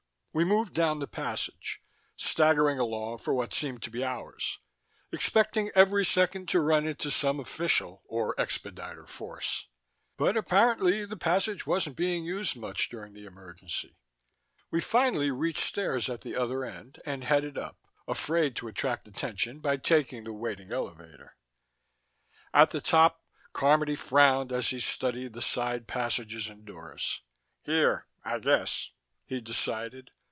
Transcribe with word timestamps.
We 0.33 0.45
moved 0.45 0.73
down 0.73 0.99
the 0.99 1.07
passage, 1.09 1.81
staggering 2.15 2.79
along 2.79 3.17
for 3.17 3.33
what 3.33 3.53
seemed 3.53 3.83
to 3.83 3.89
be 3.91 4.01
hours, 4.01 4.59
expecting 5.11 5.69
every 5.75 6.05
second 6.05 6.47
to 6.47 6.61
run 6.61 6.87
into 6.87 7.11
some 7.11 7.37
official 7.41 8.01
or 8.05 8.33
expediter 8.39 9.05
force. 9.05 9.67
But 10.15 10.37
apparently 10.37 11.03
the 11.05 11.17
passage 11.17 11.67
wasn't 11.67 11.97
being 11.97 12.23
used 12.23 12.55
much 12.55 12.87
during 12.87 13.11
the 13.11 13.25
emergency. 13.25 13.97
We 14.71 14.79
finally 14.79 15.31
reached 15.31 15.65
stairs 15.65 16.07
at 16.07 16.21
the 16.21 16.37
other 16.37 16.63
end 16.63 17.01
and 17.05 17.25
headed 17.25 17.57
up, 17.57 17.77
afraid 18.07 18.55
to 18.55 18.69
attract 18.69 19.09
attention 19.09 19.59
by 19.59 19.75
taking 19.75 20.23
the 20.23 20.31
waiting 20.31 20.71
elevator. 20.71 21.35
At 22.53 22.71
the 22.71 22.79
top, 22.79 23.19
Carmody 23.51 23.97
frowned 23.97 24.53
as 24.53 24.69
he 24.69 24.79
studied 24.79 25.33
the 25.33 25.41
side 25.41 25.87
passages 25.89 26.47
and 26.47 26.63
doors. 26.63 27.19
"Here, 27.63 28.07
I 28.23 28.39
guess," 28.39 28.91
he 29.25 29.41
decided. 29.41 30.09